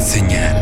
[0.00, 0.56] Señal.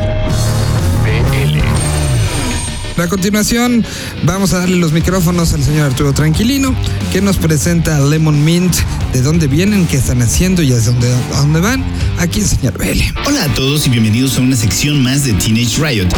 [2.97, 3.85] A continuación,
[4.25, 6.75] vamos a darle los micrófonos al señor Arturo Tranquilino,
[7.13, 8.75] que nos presenta Lemon Mint,
[9.13, 11.85] de dónde vienen, qué están haciendo y a dónde, a dónde van,
[12.19, 13.01] aquí en Señal BL.
[13.27, 16.09] Hola a todos y bienvenidos a una sección más de Teenage Riot,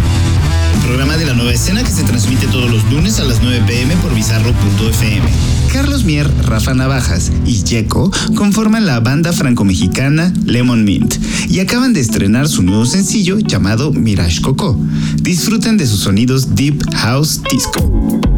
[0.74, 3.62] un programa de la nueva escena que se transmite todos los lunes a las 9
[3.66, 5.59] pm por bizarro.fm.
[5.72, 11.16] Carlos Mier, Rafa Navajas y Yeco conforman la banda franco-mexicana Lemon Mint
[11.48, 14.78] y acaban de estrenar su nuevo sencillo llamado Mirage Coco.
[15.22, 18.29] Disfruten de sus sonidos Deep House Disco.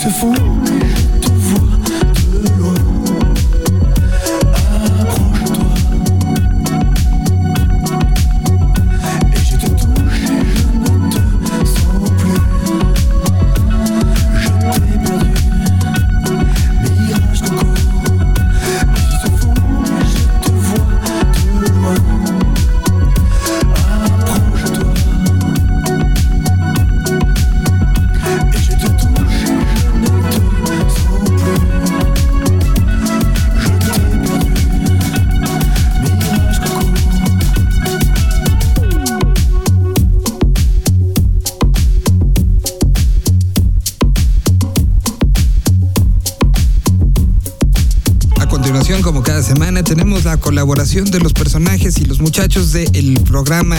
[0.00, 0.77] 随风
[49.02, 53.76] como cada semana, tenemos la colaboración de los personajes y los muchachos del programa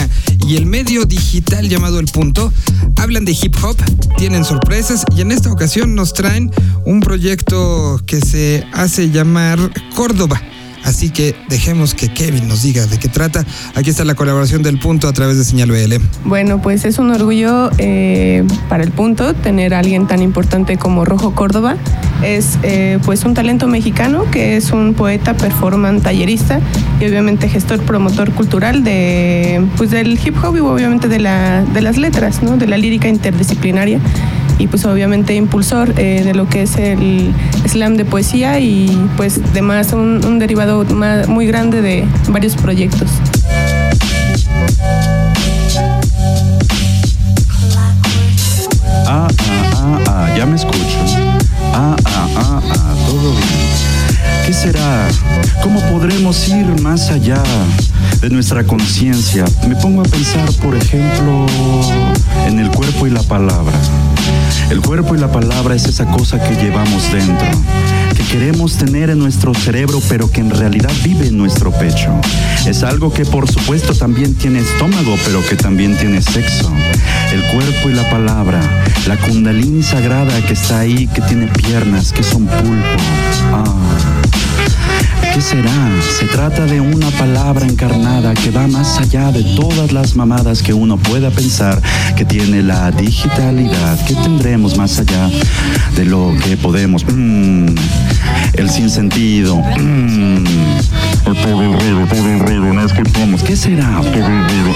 [0.47, 2.53] y el medio digital llamado El Punto.
[2.95, 3.75] Hablan de hip hop,
[4.17, 6.51] tienen sorpresas y en esta ocasión nos traen
[6.85, 9.59] un proyecto que se hace llamar
[9.95, 10.39] Córdoba.
[10.89, 13.45] Así que dejemos que Kevin nos diga de qué trata.
[13.75, 15.97] Aquí está la colaboración del Punto a través de Señal BL.
[16.25, 21.05] Bueno, pues es un orgullo eh, para el punto tener a alguien tan importante como
[21.05, 21.77] Rojo Córdoba.
[22.23, 26.59] Es eh, pues un talento mexicano que es un poeta, performance, tallerista
[26.99, 31.81] y obviamente gestor, promotor cultural de pues del hip hop y obviamente de, la, de
[31.81, 32.57] las letras, ¿no?
[32.57, 33.99] de la lírica interdisciplinaria
[34.59, 37.33] y pues obviamente impulsor eh, de lo que es el
[37.65, 40.85] slam de poesía y pues además un, un derivado
[41.27, 43.09] muy grande de varios proyectos.
[49.07, 50.88] Ah, ah, ah, ah, ya me escuchan.
[54.59, 55.07] Será?
[55.63, 57.41] ¿Cómo podremos ir más allá?
[58.21, 59.45] de nuestra conciencia.
[59.67, 61.45] Me pongo a pensar, por ejemplo,
[62.47, 63.79] en el cuerpo y la palabra.
[64.69, 67.47] El cuerpo y la palabra es esa cosa que llevamos dentro,
[68.15, 72.09] que queremos tener en nuestro cerebro, pero que en realidad vive en nuestro pecho.
[72.67, 76.71] Es algo que por supuesto también tiene estómago, pero que también tiene sexo.
[77.31, 78.59] El cuerpo y la palabra,
[79.07, 82.97] la kundalini sagrada que está ahí, que tiene piernas, que son pulpo.
[83.53, 84.09] Ah.
[85.33, 85.71] ¿Qué será?
[86.17, 90.73] Se trata de una palabra encarnada que va más allá de todas las mamadas que
[90.73, 91.81] uno pueda pensar
[92.15, 93.97] que tiene la digitalidad.
[94.05, 95.29] ¿Qué tendremos más allá
[95.95, 97.05] de lo que podemos?
[97.05, 97.75] Mm,
[98.53, 99.57] el sinsentido.
[99.57, 100.43] Mm,
[101.23, 103.43] todo el ruido, todo el ruido, no escuchamos.
[103.43, 104.01] ¿Qué será?
[104.01, 104.29] Todo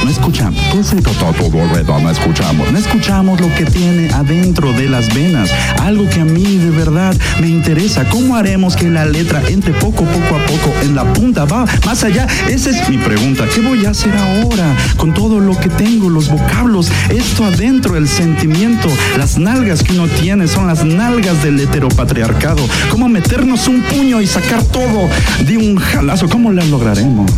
[0.03, 0.59] no escuchamos.
[0.71, 1.99] ¿Qué será todo el ruido?
[1.99, 2.71] No escuchamos.
[2.71, 5.49] No escuchamos lo que tiene adentro de las venas.
[5.79, 8.05] Algo que a mí de verdad me interesa.
[8.09, 11.45] ¿Cómo haremos que la letra entre poco, poco a poco en la punta?
[11.45, 12.27] Va más allá.
[12.49, 13.45] Esa es mi pregunta.
[13.53, 18.07] ¿Qué voy a hacer ahora con todo lo que tengo, los vocablos, esto adentro, el
[18.07, 22.63] sentimiento, las nalgas que uno tiene son las nalgas del heteropatriarcado?
[22.89, 23.09] ¿Cómo
[23.43, 25.09] meternos un puño y sacar todo
[25.45, 26.29] de un jalazo?
[26.29, 27.29] ¿Cómo lo lograremos?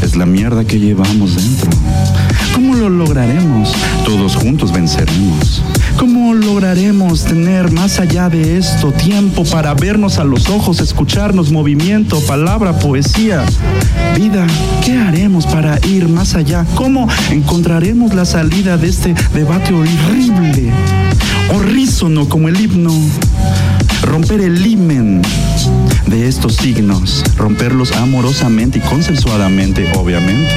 [0.00, 1.70] Es la mierda que llevamos dentro.
[2.54, 3.72] ¿Cómo lo lograremos?
[4.04, 5.62] Todos juntos venceremos.
[5.96, 12.20] ¿Cómo lograremos tener más allá de esto tiempo para vernos a los ojos, escucharnos, movimiento,
[12.20, 13.44] palabra, poesía,
[14.16, 14.46] vida?
[14.84, 16.64] ¿Qué haremos para ir más allá?
[16.76, 20.72] ¿Cómo encontraremos la salida de este debate horrible,
[21.52, 22.92] horrísono como el himno?
[24.02, 25.22] Romper el himen
[26.06, 30.54] de estos signos, romperlos amorosamente y consensuadamente, obviamente.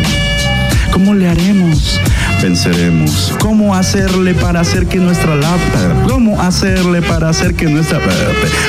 [0.91, 1.99] ¿Cómo le haremos?
[2.41, 3.33] Venceremos.
[3.39, 6.05] ¿Cómo hacerle para hacer que nuestra lámpara?
[6.07, 7.99] ¿Cómo hacerle para hacer que nuestra...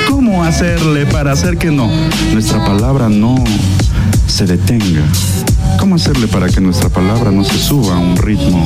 [0.09, 1.89] ¿Cómo hacerle para hacer que no?
[2.31, 3.43] Nuestra palabra no
[4.27, 5.03] se detenga.
[5.83, 8.65] ¿Cómo hacerle para que nuestra palabra no se suba a un ritmo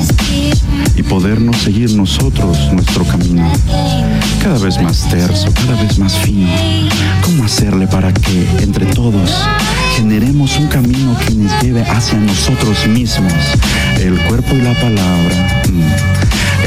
[0.94, 3.50] y podernos seguir nosotros nuestro camino?
[4.40, 6.48] Cada vez más terso, cada vez más fino.
[7.24, 9.32] ¿Cómo hacerle para que entre todos
[9.98, 13.32] generemos un camino que nos lleve hacia nosotros mismos?
[14.00, 15.62] El cuerpo y la palabra.
[15.68, 16.18] mm,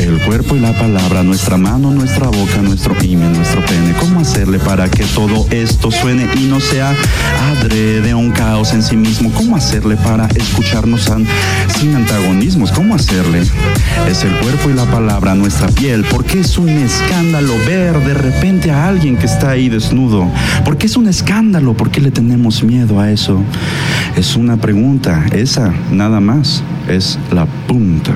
[0.01, 3.93] El cuerpo y la palabra, nuestra mano, nuestra boca, nuestro himen, nuestro pene.
[3.99, 6.95] ¿Cómo hacerle para que todo esto suene y no sea
[7.51, 9.31] adrede un caos en sí mismo?
[9.33, 11.11] ¿Cómo hacerle para escucharnos
[11.77, 12.71] sin antagonismos?
[12.71, 13.41] ¿Cómo hacerle?
[14.09, 16.03] Es el cuerpo y la palabra, nuestra piel.
[16.05, 20.25] ¿Por qué es un escándalo ver de repente a alguien que está ahí desnudo?
[20.65, 21.75] ¿Por qué es un escándalo?
[21.75, 23.20] ¿Por qué le tenemos miedo a eso?
[24.15, 25.25] Es una pregunta.
[25.31, 28.15] Esa, nada más, es la punta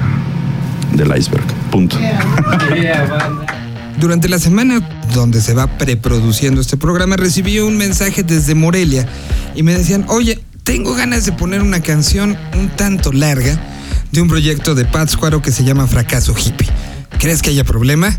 [0.93, 1.45] del iceberg.
[1.69, 1.97] Punto.
[3.99, 4.81] Durante la semana
[5.13, 9.07] donde se va preproduciendo este programa, recibí un mensaje desde Morelia
[9.55, 13.57] y me decían, oye, tengo ganas de poner una canción un tanto larga
[14.11, 16.67] de un proyecto de Pátzcuaro que se llama Fracaso Hippie.
[17.19, 18.17] ¿Crees que haya problema?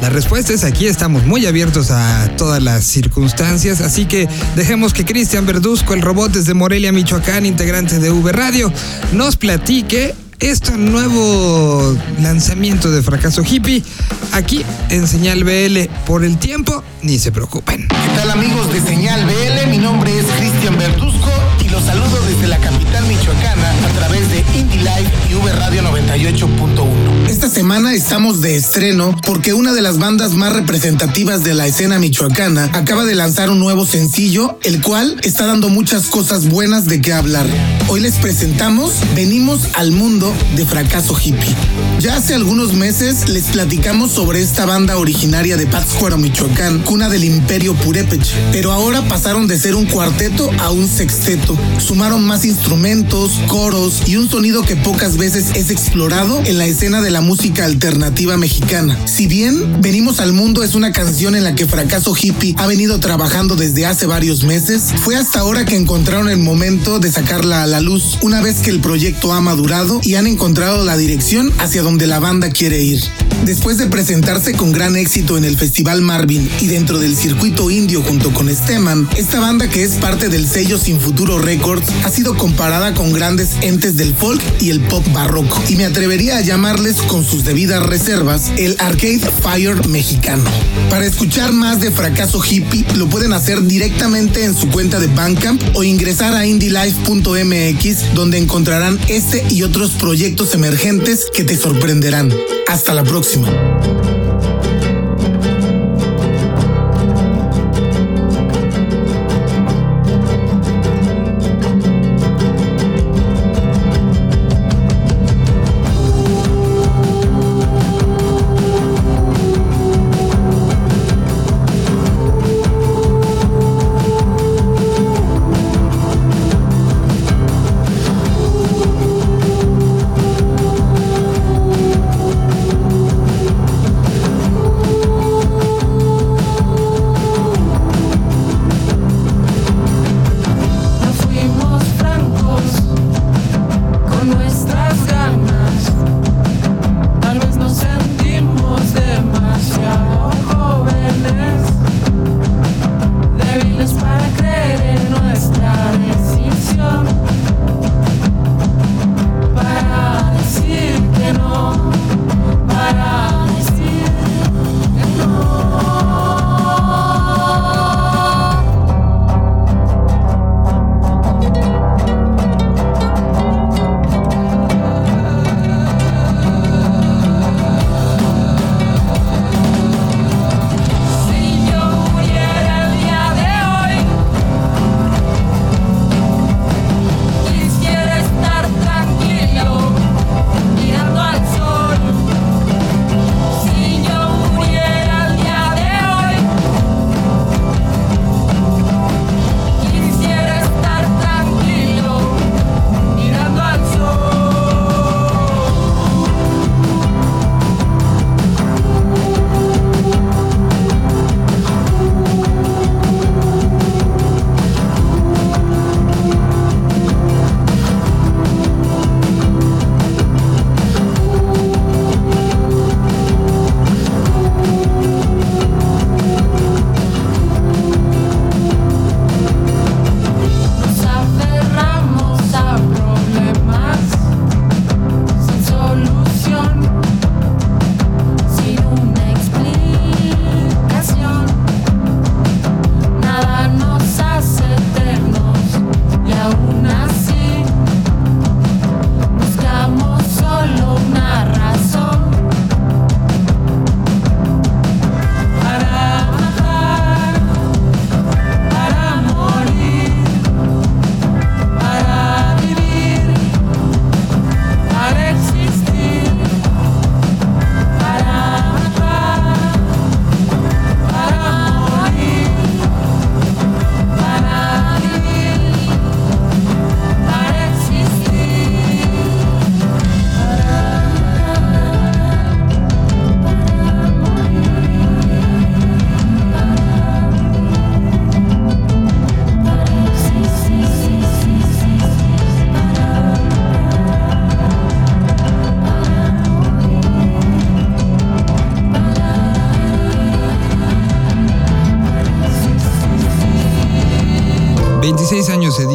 [0.00, 5.04] La respuesta es aquí estamos muy abiertos a todas las circunstancias, así que dejemos que
[5.04, 8.72] Cristian Verduzco, el robot desde Morelia, Michoacán, integrante de V Radio,
[9.12, 13.84] nos platique este nuevo lanzamiento de Fracaso Hippie
[14.32, 15.88] aquí en Señal BL.
[16.04, 17.86] Por el tiempo, ni se preocupen.
[17.86, 19.70] ¿Qué tal amigos de Señal BL?
[19.70, 21.30] Mi nombre es Cristian Bertusco
[21.64, 25.82] y los saludo desde la capital michoacana a través de Indie Live y V Radio
[25.82, 27.11] 98.1.
[27.28, 31.98] Esta semana estamos de estreno porque una de las bandas más representativas de la escena
[31.98, 37.00] michoacana acaba de lanzar un nuevo sencillo, el cual está dando muchas cosas buenas de
[37.00, 37.46] qué hablar.
[37.88, 41.54] Hoy les presentamos Venimos al mundo de fracaso hippie.
[41.98, 47.24] Ya hace algunos meses les platicamos sobre esta banda originaria de Pátzcuaro, Michoacán, cuna del
[47.24, 51.56] imperio Purépech, pero ahora pasaron de ser un cuarteto a un sexteto.
[51.78, 57.00] Sumaron más instrumentos, coros y un sonido que pocas veces es explorado en la escena
[57.00, 58.98] de la música alternativa mexicana.
[59.06, 63.00] Si bien Venimos al mundo es una canción en la que Fracaso Hippie ha venido
[63.00, 67.66] trabajando desde hace varios meses, fue hasta ahora que encontraron el momento de sacarla a
[67.66, 71.82] la luz, una vez que el proyecto ha madurado y han encontrado la dirección hacia
[71.82, 73.02] donde la banda quiere ir.
[73.44, 78.02] Después de presentarse con gran éxito en el Festival Marvin y dentro del circuito indio
[78.02, 82.36] junto con Steman, esta banda que es parte del sello Sin Futuro Records ha sido
[82.36, 87.01] comparada con grandes entes del folk y el pop barroco, y me atrevería a llamarles
[87.08, 90.50] con sus debidas reservas el Arcade Fire mexicano.
[90.90, 95.62] Para escuchar más de Fracaso Hippie lo pueden hacer directamente en su cuenta de Bandcamp
[95.74, 102.32] o ingresar a indielife.mx donde encontrarán este y otros proyectos emergentes que te sorprenderán.
[102.68, 103.48] Hasta la próxima.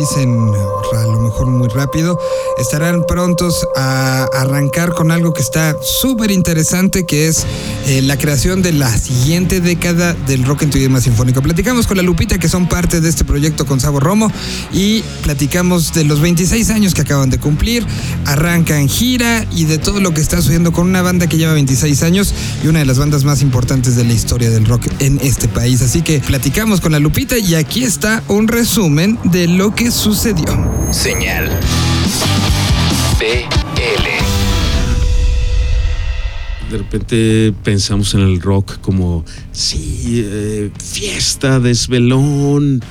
[0.09, 0.76] Dicen a lo
[1.45, 2.17] muy rápido,
[2.57, 7.45] estarán prontos a arrancar con algo que está súper interesante, que es
[7.85, 11.41] eh, la creación de la siguiente década del rock en tu idioma sinfónico.
[11.41, 14.31] Platicamos con la Lupita, que son parte de este proyecto con Sabo Romo,
[14.73, 17.85] y platicamos de los 26 años que acaban de cumplir,
[18.25, 22.03] arrancan gira y de todo lo que está sucediendo con una banda que lleva 26
[22.03, 25.47] años y una de las bandas más importantes de la historia del rock en este
[25.47, 25.81] país.
[25.81, 30.76] Así que platicamos con la Lupita y aquí está un resumen de lo que sucedió.
[30.91, 31.49] Señal.
[33.19, 34.07] BL.
[36.71, 42.81] De repente pensamos en el rock como, sí, eh, fiesta, desvelón,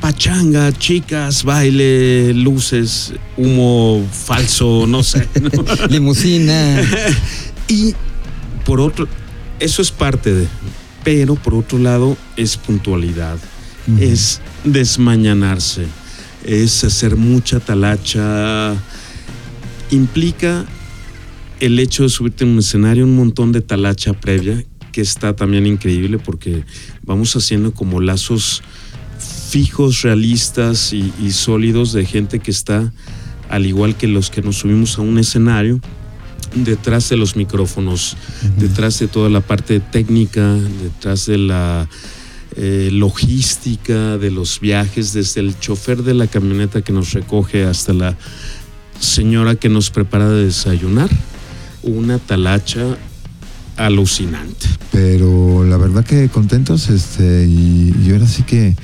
[0.00, 5.28] pachanga, chicas, baile, luces, humo falso, no sé.
[5.40, 5.64] ¿no?
[5.88, 6.82] Limusina.
[7.68, 7.94] y
[8.64, 9.06] por otro,
[9.60, 10.48] eso es parte de,
[11.04, 13.38] pero por otro lado es puntualidad,
[14.00, 15.86] es desmañanarse,
[16.44, 18.74] es hacer mucha talacha,
[19.90, 20.64] implica
[21.60, 25.66] el hecho de subirte en un escenario, un montón de talacha previa, que está también
[25.66, 26.64] increíble porque
[27.02, 28.62] vamos haciendo como lazos
[29.48, 32.92] fijos, realistas y, y sólidos de gente que está,
[33.48, 35.80] al igual que los que nos subimos a un escenario,
[36.54, 38.16] detrás de los micrófonos,
[38.58, 41.88] detrás de toda la parte técnica, detrás de la
[42.56, 47.92] eh, logística de los viajes, desde el chofer de la camioneta que nos recoge hasta
[47.92, 48.16] la
[49.00, 51.10] señora que nos prepara de desayunar.
[51.82, 52.96] Una talacha
[53.76, 54.66] alucinante.
[54.92, 58.74] Pero la verdad que contentos, este, y, y ahora sí que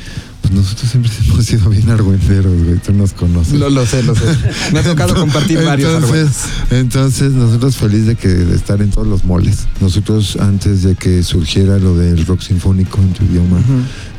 [0.40, 3.54] pues nosotros siempre hemos sido bien argüenderos, güey, tú nos conoces.
[3.54, 4.24] Lo, lo sé, lo sé.
[4.72, 9.06] Me ha tocado compartir varios entonces, entonces, nosotros felices de que de estar en todos
[9.06, 9.66] los moles.
[9.80, 13.60] Nosotros antes de que surgiera lo del rock sinfónico en tu idioma,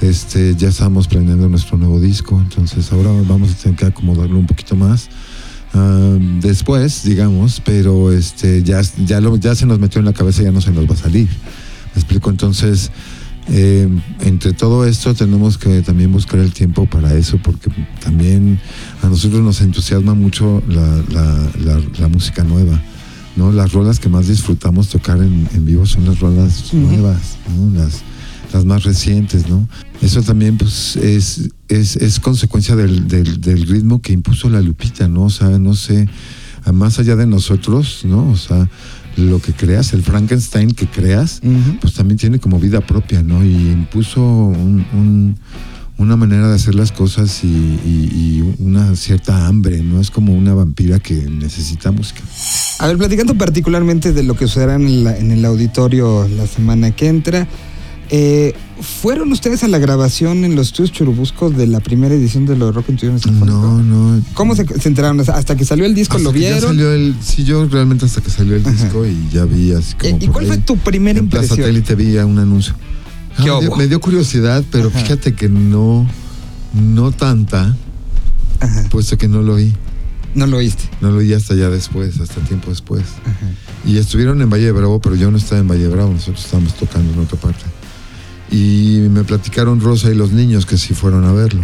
[0.02, 4.48] este, ya estábamos planeando nuestro nuevo disco, entonces ahora vamos a tener que acomodarlo un
[4.48, 5.10] poquito más.
[6.42, 10.52] Después, digamos, pero este, ya, ya, lo, ya se nos metió en la cabeza, ya
[10.52, 11.30] no se nos va a salir.
[11.96, 12.30] ¿Me explico?
[12.30, 12.92] Entonces,
[13.52, 13.88] eh,
[14.22, 17.70] entre todo esto tenemos que también buscar el tiempo para eso, porque
[18.04, 18.60] también
[19.04, 22.82] a nosotros nos entusiasma mucho la, la- la- la música nueva.
[23.36, 23.52] ¿no?
[23.52, 27.78] Las rolas que más disfrutamos tocar en, en vivo son las rolas nuevas, ¿no?
[27.80, 28.02] las,
[28.54, 29.48] las más recientes.
[29.50, 29.68] ¿no?
[30.02, 35.08] Eso también pues, es, es, es consecuencia del, del- del ritmo que impuso la Lupita,
[35.08, 35.24] ¿no?
[35.26, 36.08] O sea, no sé,
[36.74, 38.30] más allá de nosotros, ¿no?
[38.32, 38.68] O sea,
[39.22, 41.42] lo que creas, el Frankenstein que creas,
[41.80, 43.44] pues también tiene como vida propia, ¿no?
[43.46, 45.36] Y impuso un- un-
[45.98, 50.00] una manera de hacer las cosas y, y- y una cierta hambre, ¿no?
[50.02, 52.22] Es como una vampira que necesita música.
[52.80, 56.90] A ver, platicando particularmente de lo que sucederá en, la- en el auditorio la semana
[56.92, 57.48] que entra,
[58.12, 62.58] eh, ¿fueron ustedes a la grabación en los estudios Churubusco de la primera edición de
[62.58, 63.58] lo Rock en tu idioma sinfónico?
[63.58, 64.22] No, no.
[64.34, 65.20] ¿Cómo se, se enteraron?
[65.22, 66.70] Hasta que salió el disco, Hasta ¿lo que ya vieron?
[66.72, 70.16] salió el, sí, yo realmente hasta que salió el disco y ya vi así como.
[70.16, 71.68] Eh, ¿Y cuál fue tu primera en Plaza impresión?
[71.84, 72.76] Satélite vi un anuncio.
[73.38, 73.76] Ah, ¿Qué me, dio, hubo?
[73.78, 75.00] me dio curiosidad, pero Ajá.
[75.00, 76.06] fíjate que no,
[76.74, 77.78] no tanta,
[78.60, 79.74] Ajá, puesto que no lo oí.
[80.36, 80.84] no lo oíste.
[81.00, 83.04] No lo oí hasta ya después, hasta tiempo después.
[83.86, 86.44] Y estuvieron en Valle de Bravo, pero yo no estaba en Valle de Bravo, nosotros
[86.44, 87.64] estábamos tocando en otra parte.
[88.52, 91.62] Y me platicaron Rosa y los niños que sí fueron a verlo.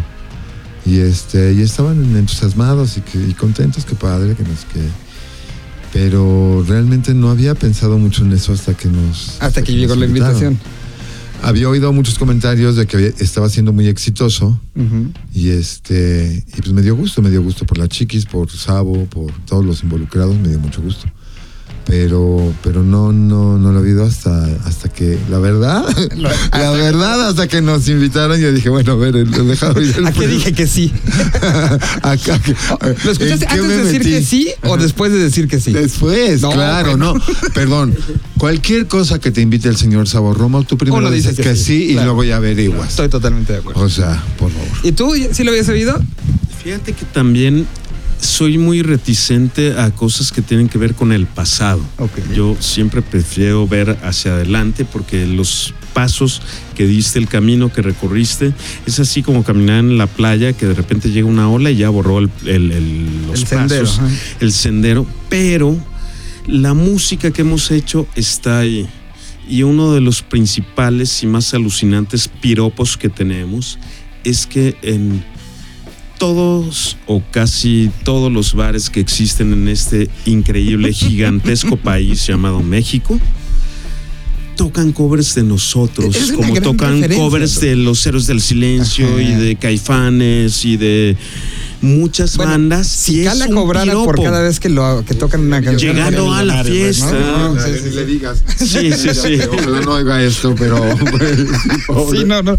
[0.85, 4.79] Y este, y estaban entusiasmados y, que, y contentos, que padre, que nos que.
[5.91, 9.37] Pero realmente no había pensado mucho en eso hasta que nos.
[9.41, 10.57] Hasta que llegó la invitación.
[11.43, 14.59] Había oído muchos comentarios de que estaba siendo muy exitoso.
[15.33, 19.05] Y este, y pues me dio gusto, me dio gusto por la chiquis, por Sabo,
[19.05, 21.07] por todos los involucrados, me dio mucho gusto.
[21.87, 25.85] Pero, pero no, no, no lo he oído hasta, hasta que, la verdad,
[26.51, 30.05] la verdad, hasta que nos invitaron, yo dije, bueno, a ver, lo dejado oír el
[30.07, 30.91] ¿A qué dije que sí?
[33.03, 34.11] ¿Lo escuchaste ¿en qué antes de decir metí?
[34.11, 35.71] que sí o después de decir que sí?
[35.71, 37.13] Después, No, claro, bueno.
[37.13, 37.21] no.
[37.53, 37.95] Perdón.
[38.37, 41.55] Cualquier cosa que te invite el señor Sabo Romo, tú primero Uno dices que que,
[41.55, 42.07] sí, sí, y claro.
[42.07, 42.89] luego ya averiguas.
[42.89, 43.81] Estoy totalmente de acuerdo.
[43.81, 44.67] O sea, por favor.
[44.83, 45.97] ¿Y tú sí lo habías oído?
[46.63, 47.65] Fíjate que también
[48.19, 51.81] soy muy reticente a cosas que tienen que ver con el pasado.
[51.97, 52.11] Ok.
[52.35, 56.41] Yo siempre prefiero ver hacia adelante porque los pasos
[56.75, 58.53] que diste, el camino que recorriste,
[58.85, 61.89] es así como caminar en la playa que de repente llega una ola y ya
[61.89, 64.01] borró el, el- el- los El sendero, pasos,
[64.39, 65.05] el sendero.
[65.29, 65.77] Pero
[66.47, 68.87] la música que hemos hecho está ahí.
[69.49, 73.79] Y uno de los principales y más alucinantes piropos que tenemos
[74.23, 75.23] es que en
[76.17, 83.19] todos o casi todos los bares que existen en este increíble, gigantesco país llamado México,
[84.55, 87.61] tocan covers de nosotros, como tocan covers ¿no?
[87.61, 89.21] de Los Héroes del Silencio Ajá.
[89.21, 91.15] y de Caifanes y de
[91.81, 92.87] muchas Bueno, bandas.
[92.87, 95.95] Si y es Cala un cobrara por cada vez que, lo, que tocan una canción.
[95.95, 97.11] Llegando a la fiesta.
[97.11, 97.53] ¿no?
[97.53, 98.11] No, sí, sí, le sí.
[98.11, 98.43] digas.
[98.57, 99.39] Sí, sí, sí.
[99.51, 100.83] Ojalá no oiga esto, pero.
[101.11, 101.37] pues.
[102.11, 102.55] Sí, no, no.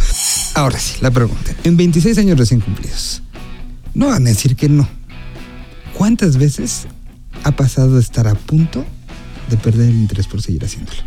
[0.54, 1.54] Ahora sí, la pregunta.
[1.64, 3.22] En 26 años recién cumplidos,
[3.98, 4.88] no van a decir que no.
[5.94, 6.87] ¿Cuántas veces
[7.44, 8.84] ha pasado de estar a punto
[9.50, 10.98] de perder el interés por seguir haciéndolo?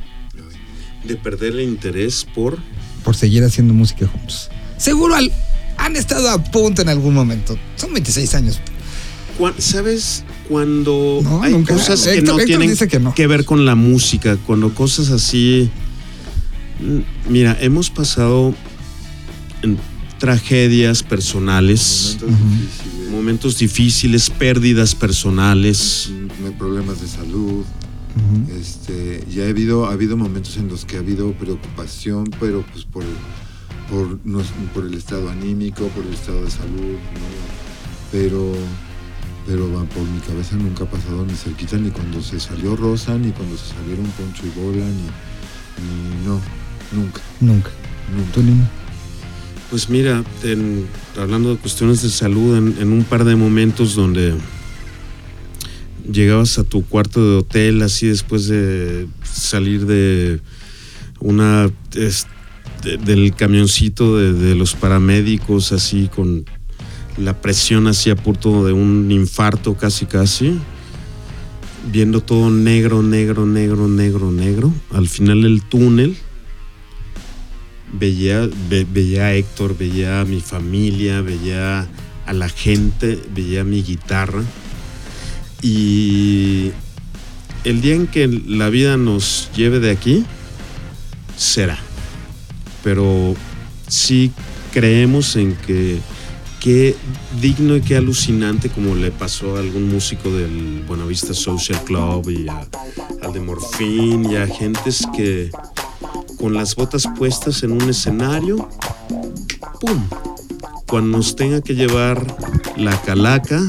[1.06, 2.58] De perder el interés por.
[3.04, 4.50] Por seguir haciendo música juntos.
[4.78, 5.32] Seguro al-
[5.78, 7.58] han estado a punto en algún momento.
[7.76, 8.60] Son 26 años.
[9.58, 10.24] ¿Sabes?
[10.50, 11.74] Cuando No, hay nunca.
[11.74, 13.14] cosas que Héctor- no Héctor tienen que no.
[13.30, 15.70] ver con la música, cuando cosas así.
[16.80, 18.54] Mm, Mira, hemos pasado
[19.64, 19.78] en
[20.26, 26.12] tragedias personales, Momentos difíciles, momentos difíciles, pérdidas personales.
[26.12, 27.66] mm, problemas de salud.
[28.60, 32.86] Este, ya ha habido, ha habido momentos en los que ha habido preocupación, pero pues
[32.86, 33.04] por,
[33.90, 37.28] por, nos- por el estado anímico, por el estado de salud, ¿no?
[38.12, 38.52] Pero,
[39.48, 43.32] pero por mi cabeza nunca ha pasado ni cerquita, ni cuando se salió Rosa, ni
[43.32, 45.08] cuando se salieron Poncho y Bola, ni,
[45.88, 46.40] ni no,
[46.92, 47.72] nunca, Nunca.
[48.16, 48.32] nunca.
[48.34, 48.42] ¿Tú?
[49.72, 50.86] Pues mira, en-
[51.18, 54.34] hablando de cuestiones de salud, en, un par de momentos donde
[56.12, 60.42] llegabas a tu cuarto de hotel así después de salir de
[61.22, 61.70] una
[63.06, 66.44] del camioncito de, de los paramédicos así con
[67.18, 70.58] la presión así a punto de un infarto casi casi
[71.92, 76.18] viendo todo negro negro negro negro negro al final del túnel
[77.94, 81.88] veía, ve- veía a Héctor, veía a mi familia, veía
[82.26, 84.44] a la gente, veía mi guitarra.
[85.62, 86.72] Y
[87.64, 90.26] el día en que la vida nos lleve de aquí,
[91.38, 91.78] será.
[92.84, 93.36] Pero
[93.88, 94.32] sí
[94.74, 96.00] creemos en que
[96.60, 96.96] qué
[97.42, 102.48] digno y qué alucinante como le pasó a algún músico del Buenavista Social Club y
[102.48, 102.68] a-
[103.24, 105.50] al de Morfín y a gentes que
[106.42, 108.68] con las botas puestas en un escenario,
[109.80, 110.04] ¡pum!
[110.88, 112.26] Cuando nos tenga que llevar
[112.78, 113.62] la calaca,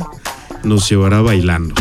[0.64, 1.74] nos llevará bailando.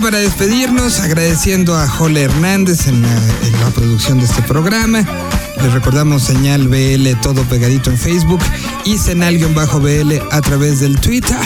[0.00, 5.04] Para despedirnos, agradeciendo a Jole Hernández en la, en producción de este programa.
[5.62, 8.40] Les recordamos señal BL todo pegadito en Facebook
[8.84, 11.36] y senal-BL a través del Twitter.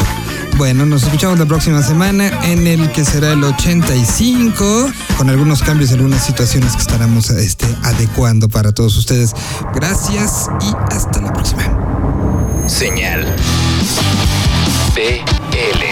[0.56, 5.90] Bueno, nos escuchamos la próxima semana en el que será el 85, con algunos cambios
[5.90, 9.32] y algunas situaciones que estaremos este, adecuando para todos ustedes.
[9.74, 11.62] Gracias y hasta la próxima.
[12.66, 13.24] Señal
[14.94, 15.91] BL.